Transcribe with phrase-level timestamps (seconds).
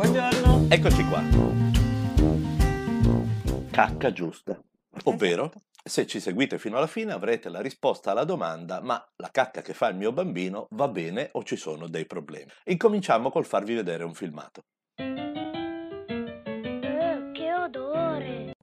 [0.00, 0.64] Buongiorno.
[0.70, 1.22] Eccoci qua.
[3.70, 4.58] Cacca giusta.
[5.04, 5.60] Ovvero, Esatto.
[5.84, 9.74] se ci seguite fino alla fine avrete la risposta alla domanda ma la cacca che
[9.74, 12.50] fa il mio bambino va bene o ci sono dei problemi?
[12.64, 14.62] Incominciamo col farvi vedere un filmato.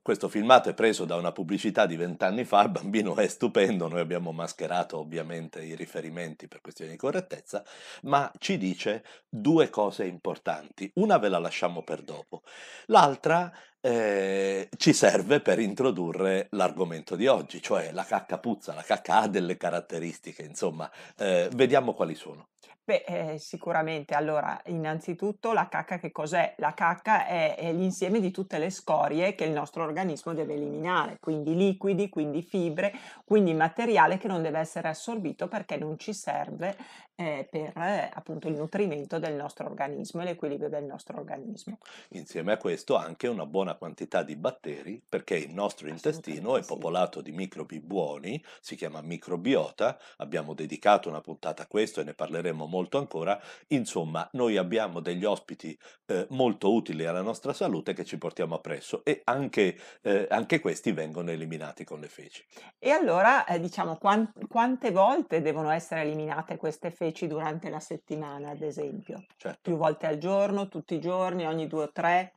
[0.08, 4.00] Questo filmato è preso da una pubblicità di vent'anni fa, il bambino è stupendo, noi
[4.00, 7.62] abbiamo mascherato ovviamente i riferimenti per questioni di correttezza,
[8.04, 10.90] ma ci dice due cose importanti.
[10.94, 12.40] Una ve la lasciamo per dopo,
[12.86, 13.52] l'altra
[13.82, 19.28] eh, ci serve per introdurre l'argomento di oggi, cioè la cacca puzza, la cacca ha
[19.28, 22.48] delle caratteristiche, insomma, eh, vediamo quali sono.
[22.88, 24.14] Beh, eh, sicuramente.
[24.14, 26.54] Allora, innanzitutto la cacca che cos'è?
[26.56, 31.18] La cacca è, è l'insieme di tutte le scorie che il nostro organismo deve eliminare,
[31.20, 32.94] quindi liquidi, quindi fibre,
[33.26, 36.78] quindi materiale che non deve essere assorbito perché non ci serve
[37.18, 41.78] eh, per eh, appunto il nutrimento del nostro organismo e l'equilibrio del nostro organismo.
[42.10, 47.20] Insieme a questo anche una buona quantità di batteri perché il nostro intestino è popolato
[47.20, 52.66] di microbi buoni, si chiama microbiota, abbiamo dedicato una puntata a questo e ne parleremo
[52.66, 58.16] molto ancora, insomma noi abbiamo degli ospiti eh, molto utili alla nostra salute che ci
[58.16, 62.44] portiamo appresso e anche, eh, anche questi vengono eliminati con le feci.
[62.78, 68.50] E allora, eh, diciamo, quan- quante volte devono essere eliminate queste feci durante la settimana,
[68.50, 69.24] ad esempio?
[69.36, 69.58] Certo.
[69.62, 72.34] Più volte al giorno, tutti i giorni, ogni due o tre?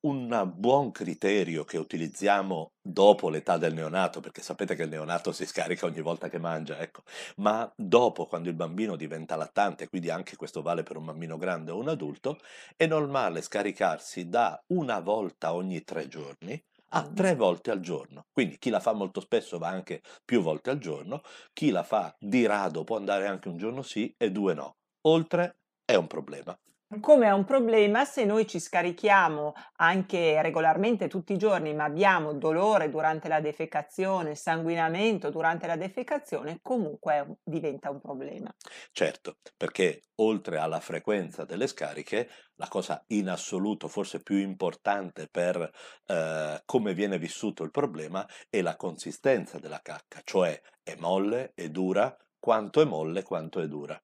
[0.00, 5.44] Un buon criterio che utilizziamo dopo l'età del neonato, perché sapete che il neonato si
[5.44, 7.02] scarica ogni volta che mangia, ecco,
[7.38, 11.72] ma dopo, quando il bambino diventa lattante, quindi anche questo vale per un bambino grande
[11.72, 12.38] o un adulto,
[12.76, 18.26] è normale scaricarsi da una volta ogni tre giorni a tre volte al giorno.
[18.32, 21.22] Quindi chi la fa molto spesso va anche più volte al giorno,
[21.52, 24.76] chi la fa di rado può andare anche un giorno sì e due no.
[25.02, 26.58] Oltre è un problema.
[27.00, 32.32] Come è un problema se noi ci scarichiamo anche regolarmente tutti i giorni, ma abbiamo
[32.32, 38.50] dolore durante la defecazione, sanguinamento durante la defecazione, comunque diventa un problema.
[38.90, 45.70] Certo, perché oltre alla frequenza delle scariche, la cosa in assoluto forse più importante per
[46.06, 51.68] eh, come viene vissuto il problema è la consistenza della cacca, cioè è molle, è
[51.68, 54.00] dura, quanto è molle, quanto è dura.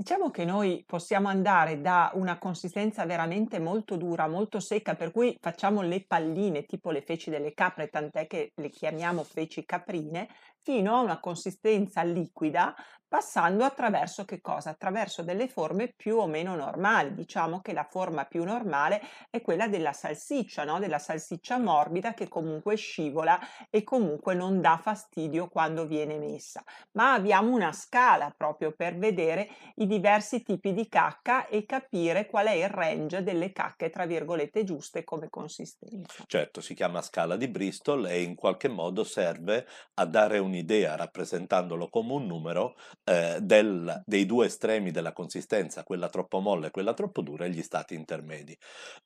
[0.00, 5.36] Diciamo che noi possiamo andare da una consistenza veramente molto dura, molto secca, per cui
[5.40, 10.28] facciamo le palline, tipo le feci delle capre, tant'è che le chiamiamo feci caprine,
[10.62, 12.76] fino a una consistenza liquida,
[13.08, 14.70] passando attraverso che cosa?
[14.70, 17.14] Attraverso delle forme più o meno normali.
[17.14, 20.78] Diciamo che la forma più normale è quella della salsiccia, no?
[20.78, 26.62] Della salsiccia morbida che comunque scivola e comunque non dà fastidio quando viene messa.
[26.92, 32.46] Ma abbiamo una scala proprio per vedere i diversi tipi di cacca e capire qual
[32.46, 36.24] è il range delle cacche, tra virgolette, giuste come consistenza.
[36.26, 41.88] Certo, si chiama scala di Bristol e in qualche modo serve a dare un'idea, rappresentandolo
[41.88, 42.76] come un numero,
[43.08, 47.50] eh, del- dei due estremi della consistenza, quella troppo molle e quella troppo dura, e
[47.50, 48.56] gli stati intermedi.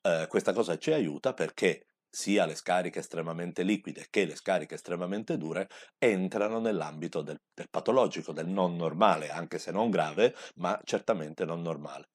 [0.01, 5.37] Eh, questa cosa ci aiuta perché sia le scariche estremamente liquide che le scariche estremamente
[5.37, 11.43] dure entrano nell'ambito del, del patologico, del non normale, anche se non grave, ma certamente
[11.45, 12.09] non normale.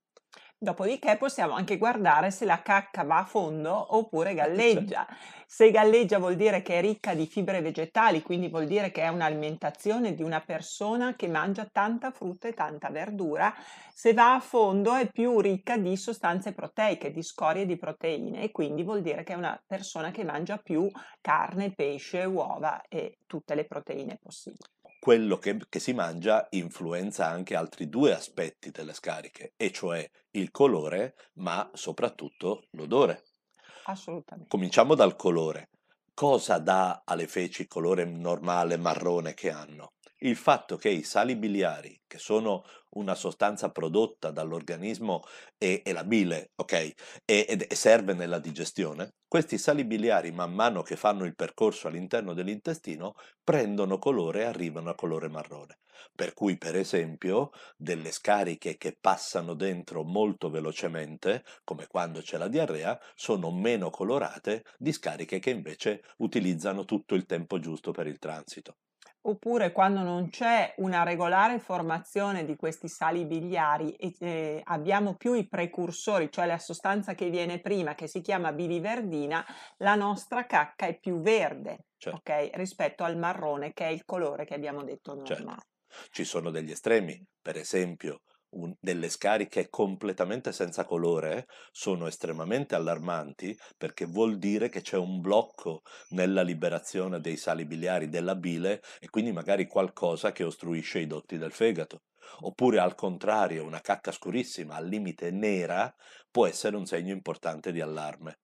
[0.60, 5.06] Dopodiché possiamo anche guardare se la cacca va a fondo oppure Eh, galleggia.
[5.46, 9.08] Se galleggia vuol dire che è ricca di fibre vegetali, quindi vuol dire che è
[9.08, 13.54] un'alimentazione di una persona che mangia tanta frutta e tanta verdura.
[13.92, 18.50] Se va a fondo è più ricca di sostanze proteiche, di scorie di proteine e
[18.50, 20.90] quindi vuol dire che è una persona che mangia più
[21.20, 24.77] carne, pesce, uova e tutte le proteine possibili.
[24.98, 30.50] Quello che, che si mangia influenza anche altri due aspetti delle scariche, e cioè il
[30.50, 33.24] colore, ma soprattutto l'odore.
[33.84, 34.48] Assolutamente.
[34.50, 35.70] Cominciamo dal colore.
[36.12, 39.92] Cosa dà alle feci il colore normale marrone che hanno?
[40.20, 45.22] Il fatto che i sali biliari, che sono una sostanza prodotta dall'organismo
[45.56, 46.72] e, e la bile, ok,
[47.24, 52.32] e, e serve nella digestione, questi sali biliari man mano che fanno il percorso all'interno
[52.34, 55.78] dell'intestino prendono colore e arrivano a colore marrone.
[56.14, 62.48] Per cui, per esempio, delle scariche che passano dentro molto velocemente, come quando c'è la
[62.48, 68.18] diarrea, sono meno colorate di scariche che invece utilizzano tutto il tempo giusto per il
[68.18, 68.76] transito.
[69.22, 75.34] Oppure quando non c'è una regolare formazione di questi sali biliari e eh, abbiamo più
[75.34, 79.44] i precursori, cioè la sostanza che viene prima, che si chiama biliverdina,
[79.78, 82.16] la nostra cacca è più verde, Certo.
[82.16, 82.50] ok?
[82.54, 85.42] Rispetto al marrone che è il colore che abbiamo detto Certo.
[85.42, 85.62] normale.
[86.10, 88.20] Ci sono degli estremi, per esempio
[88.50, 95.20] un- delle scariche completamente senza colore sono estremamente allarmanti perché vuol dire che c'è un
[95.20, 101.06] blocco nella liberazione dei sali biliari della bile e quindi magari qualcosa che ostruisce i
[101.06, 102.02] dotti del fegato.
[102.40, 105.94] Oppure al contrario, una cacca scurissima, al limite nera,
[106.30, 108.38] può essere un segno importante di allarme.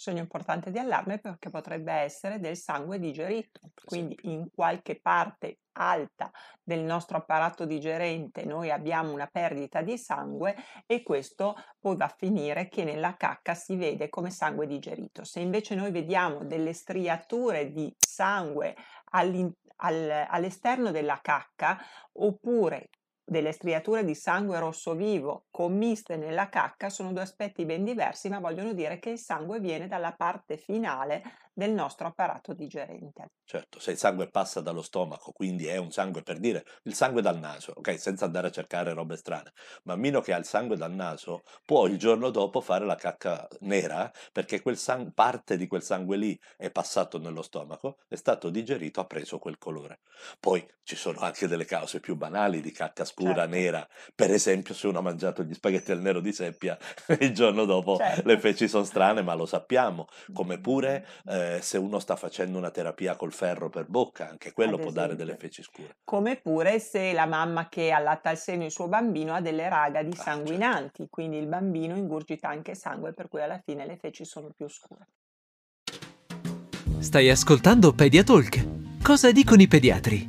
[0.00, 6.30] Segno importante di allarme perché potrebbe essere del sangue digerito, quindi in qualche parte alta
[6.62, 10.54] del nostro apparato digerente noi abbiamo una perdita di sangue
[10.86, 15.24] e questo poi va a finire che nella cacca si vede come sangue digerito.
[15.24, 18.76] Se invece noi vediamo delle striature di sangue
[19.10, 21.76] all'in- al- all'esterno della cacca
[22.12, 22.90] oppure
[23.28, 28.40] delle striature di sangue rosso vivo commiste nella cacca sono due aspetti ben diversi, ma
[28.40, 31.22] vogliono dire che il sangue viene dalla parte finale
[31.58, 33.32] del nostro apparato digerente.
[33.44, 37.20] Certo, se il sangue passa dallo stomaco, quindi è un sangue per dire il sangue
[37.20, 37.98] dal naso, ok?
[37.98, 39.52] Senza andare a cercare robe strane.
[39.82, 44.08] Bambino che ha il sangue dal naso può il giorno dopo fare la cacca nera
[44.30, 49.00] perché quel sang- parte di quel sangue lì è passato nello stomaco, è stato digerito,
[49.00, 49.98] ha preso quel colore.
[50.38, 53.50] Poi ci sono anche delle cause più banali di cacca scura, Certo.
[53.50, 53.88] nera.
[54.14, 56.78] Per esempio, se uno ha mangiato gli spaghetti al nero di seppia,
[57.18, 58.22] il giorno dopo Certo.
[58.28, 60.06] le feci sono strane, ma lo sappiamo.
[60.32, 64.78] Come pure eh, se uno sta facendo una terapia col ferro per bocca, anche quello
[64.78, 65.96] può dare delle feci scure.
[66.04, 70.10] Come pure se la mamma che allatta al seno il suo bambino ha delle ragadi
[70.10, 70.30] Ah, certo.
[70.30, 74.68] sanguinanti, quindi il bambino ingurgita anche sangue, per cui alla fine le feci sono più
[74.68, 75.08] scure.
[76.98, 79.02] Stai ascoltando Pediatalk.
[79.02, 80.26] Cosa dicono i pediatri?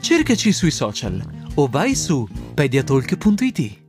[0.00, 1.20] Cercaci sui social
[1.56, 3.85] o vai su pediatalk.it.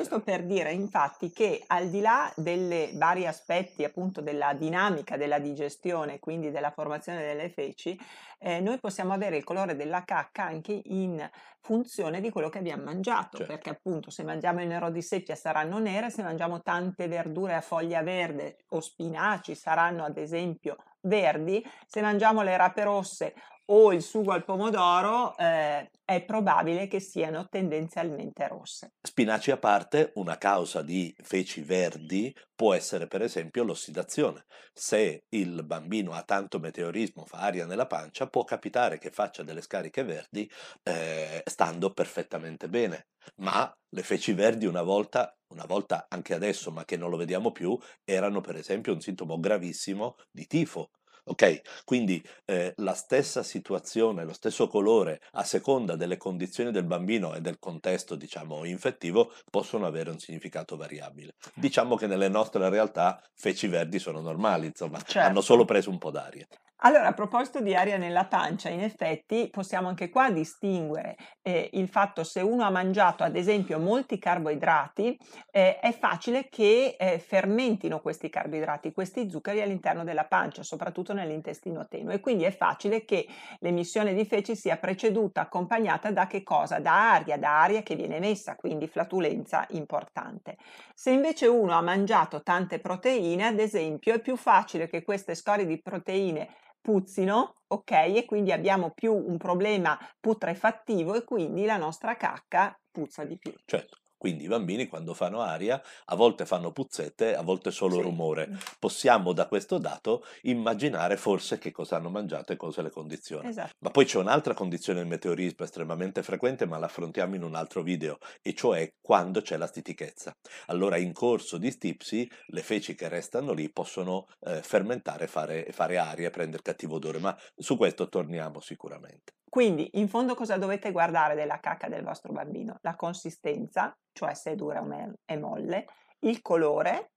[0.00, 5.38] Questo per dire infatti che al di là dei vari aspetti appunto della dinamica della
[5.38, 8.00] digestione, quindi della formazione delle feci,
[8.38, 11.28] eh, noi possiamo avere il colore della cacca anche in
[11.60, 13.52] funzione di quello che abbiamo mangiato, Certo.
[13.52, 17.60] perché appunto se mangiamo il nero di seppia saranno nere, se mangiamo tante verdure a
[17.60, 23.34] foglia verde o spinaci saranno ad esempio verdi, se mangiamo le rape rosse
[23.72, 28.92] o il sugo al pomodoro eh, è probabile che siano tendenzialmente rosse.
[29.00, 34.44] Spinaci a parte, una causa di feci verdi può essere per esempio l'ossidazione.
[34.72, 39.62] Se il bambino ha tanto meteorismo, fa aria nella pancia, può capitare che faccia delle
[39.62, 40.50] scariche verdi
[40.82, 43.06] eh, stando perfettamente bene.
[43.36, 47.52] Ma le feci verdi una volta, una volta anche adesso, ma che non lo vediamo
[47.52, 50.90] più, erano per esempio un sintomo gravissimo di tifo.
[51.30, 57.34] Ok, quindi eh, la stessa situazione, lo stesso colore a seconda delle condizioni del bambino
[57.36, 61.34] e del contesto, diciamo, infettivo, possono avere un significato variabile.
[61.54, 65.40] Diciamo che nelle nostre realtà feci verdi sono normali, insomma, hanno Certo.
[65.40, 66.44] solo preso un po' d'aria.
[66.82, 71.88] Allora, a proposito di aria nella pancia, in effetti possiamo anche qua distinguere eh, il
[71.88, 75.18] fatto se uno ha mangiato ad esempio molti carboidrati,
[75.50, 81.86] eh, è facile che eh, fermentino questi carboidrati, questi zuccheri all'interno della pancia, soprattutto nell'intestino
[81.86, 82.14] tenue.
[82.14, 83.26] E quindi è facile che
[83.58, 86.78] l'emissione di feci sia preceduta, accompagnata da che cosa?
[86.78, 90.56] Da aria, da aria che viene emessa, quindi flatulenza importante.
[90.94, 95.66] Se invece uno ha mangiato tante proteine, ad esempio, è più facile che queste scorie
[95.66, 96.48] di proteine
[96.80, 97.90] puzzino, ok?
[97.90, 103.52] E quindi abbiamo più un problema putrefattivo e quindi la nostra cacca puzza di più.
[103.64, 108.02] Certo, quindi i bambini quando fanno aria a volte fanno puzzette, a volte solo Sì.
[108.02, 108.50] rumore.
[108.78, 113.48] Possiamo da questo dato immaginare forse che cosa hanno mangiato e cosa le condizioni.
[113.48, 113.72] Esatto.
[113.78, 118.18] Ma poi c'è un'altra condizione del meteorismo estremamente frequente, ma l'affrontiamo in un altro video,
[118.42, 120.36] e cioè quando c'è la stitichezza.
[120.66, 125.96] Allora in corso di stipsi le feci che restano lì possono eh, fermentare, fare, fare
[125.96, 129.32] aria prendere cattivo odore, ma su questo torniamo sicuramente.
[129.50, 132.78] Quindi, in fondo, cosa dovete guardare della cacca del vostro bambino?
[132.82, 134.88] La consistenza, cioè se è dura o
[135.24, 135.86] è molle,
[136.20, 137.14] il colore,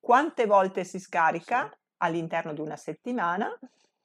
[0.00, 3.56] quante volte si scarica all'interno di una settimana,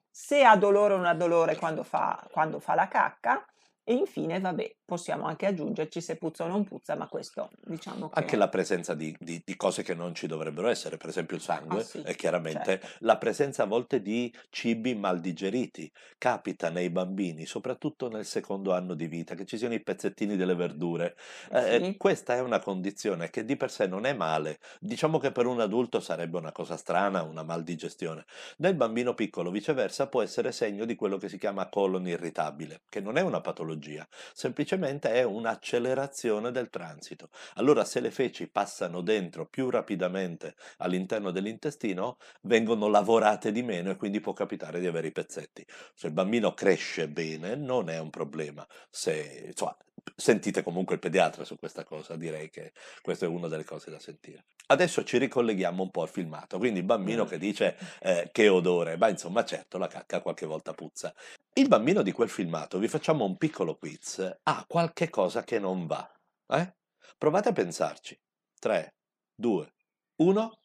[0.08, 3.44] se ha dolore o non ha dolore quando fa, quando fa la cacca
[3.84, 8.20] e infine, vabbè, possiamo anche aggiungerci se puzza o non puzza, ma questo diciamo che...
[8.20, 11.42] Anche la presenza di, di- di cose che non ci dovrebbero essere, per esempio il
[11.42, 12.86] sangue, Ah, sì, e chiaramente certo.
[13.00, 15.90] la presenza a volte di cibi mal digeriti.
[16.18, 20.54] Capita nei bambini, soprattutto nel secondo anno di vita, che ci siano i pezzettini delle
[20.54, 21.16] verdure.
[21.50, 21.96] Eh Eh, sì.
[21.96, 24.58] questa è una condizione che di per sé non è male.
[24.78, 28.24] Diciamo che per un adulto sarebbe una cosa strana, una maldigestione.
[28.58, 33.00] Nel bambino piccolo, viceversa, può essere segno di quello che si chiama colon irritabile, che
[33.00, 37.30] non è una patologia, semplicemente semplicemente è un'accelerazione del transito.
[37.54, 43.96] Allora se le feci passano dentro più rapidamente all'interno dell'intestino, vengono lavorate di meno e
[43.96, 45.64] quindi può capitare di avere i pezzetti.
[45.94, 48.66] Se il bambino cresce bene non è un problema.
[48.90, 49.76] Se, insomma,
[50.16, 53.98] sentite comunque il pediatra su questa cosa, direi che questa è una delle cose da
[53.98, 54.44] sentire.
[54.66, 58.96] Adesso ci ricolleghiamo un po' al filmato, quindi il bambino che dice eh, che odore,
[58.96, 61.12] ma insomma certo la cacca qualche volta puzza.
[61.54, 65.86] Il bambino di quel filmato, vi facciamo un piccolo quiz, ha qualche cosa che non
[65.86, 66.10] va.
[66.46, 66.76] Eh?
[67.18, 68.18] Provate a pensarci.
[68.58, 68.94] 3,
[69.34, 69.74] 2,
[70.16, 70.62] 1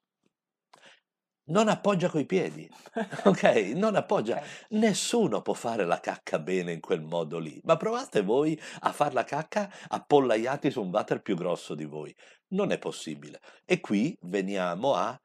[1.47, 2.69] non appoggia coi piedi,
[3.23, 3.43] ok?
[3.75, 4.41] Non appoggia.
[4.69, 7.59] Nessuno può fare la cacca bene in quel modo lì.
[7.63, 12.13] Ma provate voi a fare la cacca appollaiati su un water più grosso di voi.
[12.49, 13.39] Non è possibile.
[13.63, 15.17] E qui veniamo a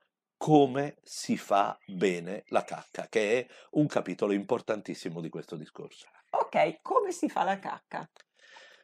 [0.42, 6.08] come si fa bene la cacca, che è un capitolo importantissimo di questo discorso.
[6.30, 8.10] Ok, come si fa la cacca?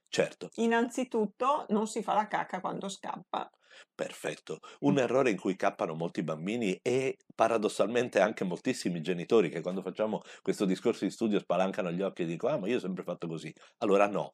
[0.08, 0.50] Certo.
[0.54, 3.50] Innanzitutto non si fa la cacca quando scappa.
[3.92, 4.60] Perfetto.
[4.82, 10.20] Un errore in cui cappano molti bambini e paradossalmente anche moltissimi genitori che quando facciamo
[10.42, 13.26] questo discorso di studio spalancano gli occhi e dicono ah ma io ho sempre fatto
[13.26, 13.52] così.
[13.78, 14.30] Allora no,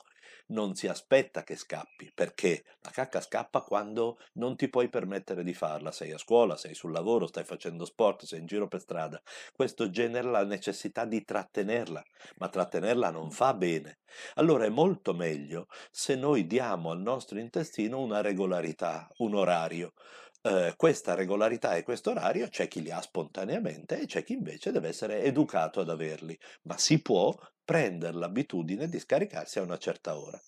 [0.46, 5.54] non si aspetta che scappi, perché la cacca scappa quando non ti puoi permettere di
[5.54, 9.20] farla, sei a scuola, sei sul lavoro, stai facendo sport, sei in giro per strada.
[9.52, 12.04] Questo genera la necessità di trattenerla,
[12.36, 13.98] ma trattenerla non fa bene.
[14.34, 19.92] Allora è molto meglio se noi diamo al nostro intestino una regolarità, un orario.
[20.46, 24.72] Eh, questa regolarità e questo orario c'è chi li ha spontaneamente e c'è chi invece
[24.72, 30.18] deve essere educato ad averli, ma si può prendere l'abitudine di scaricarsi a una certa
[30.18, 30.40] ora.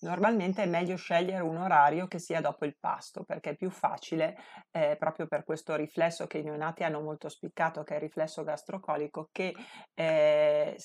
[0.00, 4.36] Normalmente è meglio scegliere un orario che sia dopo il pasto perché è più facile,
[4.70, 8.44] eh, proprio per questo riflesso che i neonati hanno molto spiccato, che è il riflesso
[8.44, 9.54] gastrocolico, che
[9.94, 10.76] eh,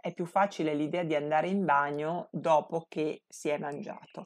[0.00, 4.24] è più facile l'idea di andare in bagno dopo che si è mangiato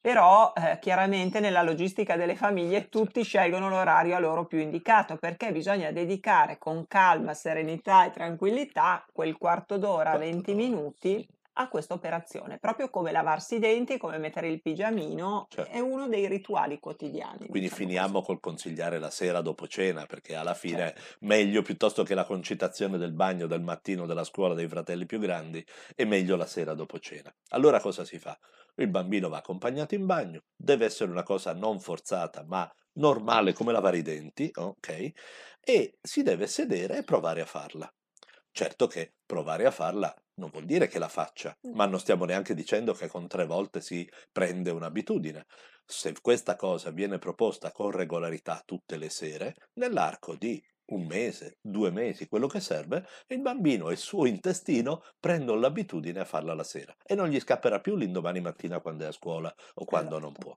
[0.00, 5.52] però eh, chiaramente nella logistica delle famiglie tutti scelgono l'orario a loro più indicato perché
[5.52, 11.26] bisogna dedicare con calma, serenità e tranquillità quel quarto d'ora, 20 minuti
[11.58, 15.70] a questa operazione, proprio come lavarsi i denti, come mettere il pigiamino, certo.
[15.70, 17.46] è uno dei rituali quotidiani.
[17.46, 18.26] Quindi diciamo finiamo così.
[18.26, 21.16] col consigliare la sera dopo cena, perché alla fine certo.
[21.20, 25.64] meglio piuttosto che la concitazione del bagno del mattino della scuola dei fratelli più grandi,
[25.94, 27.34] è meglio la sera dopo cena.
[27.50, 28.38] Allora cosa si fa?
[28.76, 33.72] Il bambino va accompagnato in bagno, deve essere una cosa non forzata, ma normale come
[33.72, 35.10] lavare i denti, ok?
[35.60, 37.90] E si deve sedere e provare a farla.
[38.58, 42.54] Certo che provare a farla non vuol dire che la faccia, ma non stiamo neanche
[42.54, 45.44] dicendo che con tre volte si prende un'abitudine.
[45.84, 51.90] Se questa cosa viene proposta con regolarità tutte le sere, nell'arco di un mese, due
[51.90, 56.64] mesi, quello che serve, il bambino e il suo intestino prendono l'abitudine a farla la
[56.64, 60.34] sera e non gli scapperà più l'indomani mattina quando è a scuola o quando non
[60.34, 60.38] Esatto.
[60.38, 60.56] può.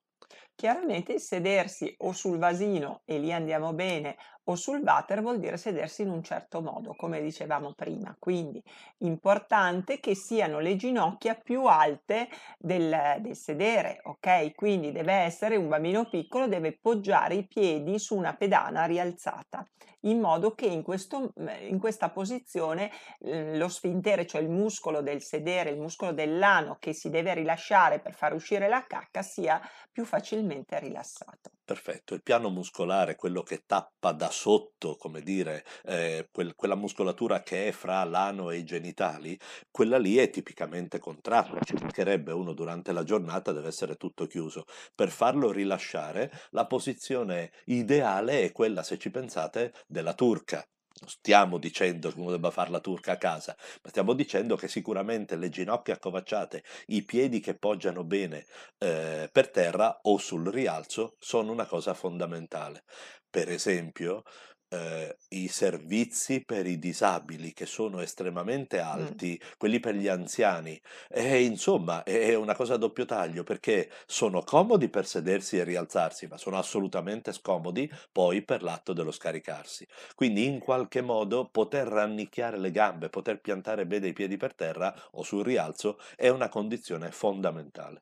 [0.55, 4.17] Chiaramente sedersi o sul vasino e lì andiamo bene
[4.49, 8.15] o sul water vuol dire sedersi in un certo modo, come dicevamo prima.
[8.17, 8.61] Quindi
[8.99, 14.53] importante che siano le ginocchia più alte del, del sedere, ok?
[14.55, 19.63] Quindi deve essere un bambino piccolo, deve poggiare i piedi su una pedana rialzata,
[20.01, 21.31] in modo che in, questo,
[21.67, 27.09] in questa posizione lo sfintere, cioè il muscolo del sedere, il muscolo dell'ano che si
[27.11, 29.61] deve rilasciare per far uscire la cacca, sia
[29.91, 31.51] più facilmente rilassato.
[31.63, 37.43] Perfetto, il piano muscolare, quello che tappa da sotto, come dire, eh, quel, quella muscolatura
[37.43, 39.39] che è fra l'ano e i genitali,
[39.69, 44.63] quella lì è tipicamente contratta, ci mancherebbe uno durante la giornata, deve essere tutto chiuso.
[44.95, 50.67] Per farlo rilasciare, la posizione ideale è quella, se ci pensate, della turca,
[51.07, 55.35] stiamo dicendo che uno debba fare la turca a casa, ma stiamo dicendo che sicuramente
[55.35, 58.45] le ginocchia accovacciate, i piedi che poggiano bene
[58.77, 62.83] eh, per terra o sul rialzo sono una cosa fondamentale.
[63.29, 64.23] Per esempio,
[64.69, 69.47] eh, i servizi per i disabili che sono estremamente alti, mm.
[69.57, 74.89] quelli per gli anziani, e insomma è una cosa a doppio taglio perché sono comodi
[74.89, 79.87] per sedersi e rialzarsi, ma sono assolutamente scomodi poi per l'atto dello scaricarsi.
[80.15, 84.93] Quindi in qualche modo poter rannicchiare le gambe, poter piantare bene i piedi per terra
[85.11, 88.01] o sul rialzo è una condizione fondamentale.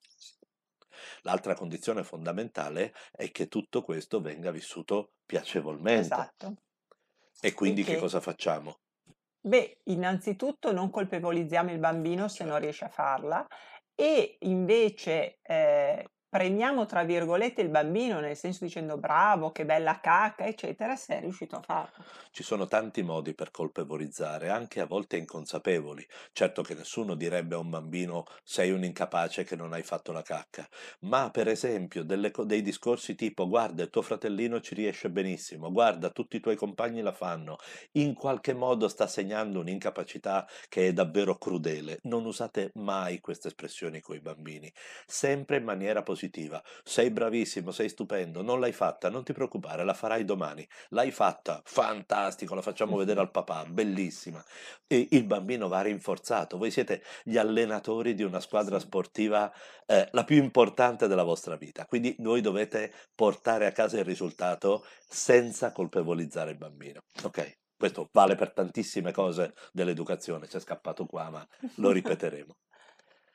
[1.21, 5.99] L'altra condizione fondamentale è che tutto questo venga vissuto piacevolmente.
[5.99, 6.53] Esatto.
[7.39, 8.79] E quindi che che cosa facciamo?
[9.39, 13.45] Beh, innanzitutto non colpevolizziamo il bambino se non riesce a farla
[13.95, 20.45] e invece eh, premiamo tra virgolette il bambino, nel senso dicendo bravo, che bella cacca,
[20.45, 22.05] eccetera, se è riuscito a farlo.
[22.31, 26.05] Ci sono tanti modi per colpevolizzare, anche a volte inconsapevoli.
[26.31, 30.21] Certo che nessuno direbbe a un bambino sei un incapace che non hai fatto la
[30.21, 30.67] cacca,
[31.01, 36.09] ma per esempio delle dei discorsi tipo guarda il tuo fratellino ci riesce benissimo, guarda
[36.11, 37.57] tutti i tuoi compagni la fanno,
[37.93, 41.99] in qualche modo sta segnando un'incapacità che è davvero crudele.
[42.03, 44.71] Non usate mai queste espressioni con i bambini,
[45.05, 46.61] sempre in maniera positiva positiva.
[46.83, 50.67] Sei bravissimo, sei stupendo, non l'hai fatta, non ti preoccupare, la farai domani.
[50.89, 54.43] L'hai fatta, fantastico, la facciamo vedere al papà, bellissima.
[54.87, 56.57] E il bambino va rinforzato.
[56.57, 59.53] Voi siete gli allenatori di una squadra sportiva
[59.85, 64.85] eh, la più importante della vostra vita, quindi voi dovete portare a casa il risultato
[65.07, 67.01] senza colpevolizzare il bambino.
[67.23, 67.57] Ok?
[67.77, 72.55] Questo vale per tantissime cose dell'educazione, c'è scappato qua, ma lo ripeteremo.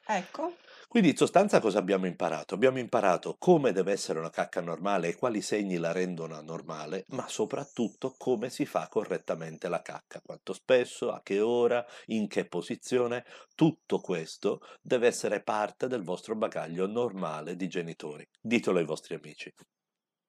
[0.05, 0.57] Ecco.
[0.93, 2.55] Quindi in sostanza cosa abbiamo imparato?
[2.55, 7.27] Abbiamo imparato come deve essere una cacca normale e quali segni la rendono anormale, ma
[7.29, 13.25] soprattutto come si fa correttamente la cacca, quanto spesso, a che ora, in che posizione.
[13.55, 18.29] Tutto questo deve essere parte del vostro bagaglio normale di genitori.
[18.39, 19.51] Ditelo ai vostri amici.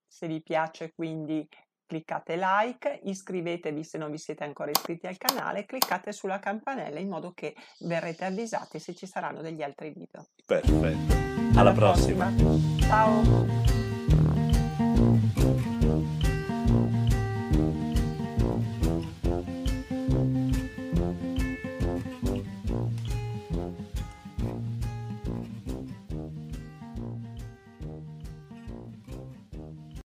[0.07, 1.45] Se vi piace quindi
[1.93, 7.07] cliccate like, iscrivetevi se non vi siete ancora iscritti al canale, cliccate sulla campanella in
[7.07, 10.25] modo che verrete avvisati se ci saranno degli altri video.
[10.43, 11.13] Perfetto.
[11.51, 12.33] Alla, Alla prossima.
[12.35, 12.79] prossima.
[12.87, 13.72] Ciao.